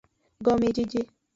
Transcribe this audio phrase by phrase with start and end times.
[0.45, 1.01] Gomejeje.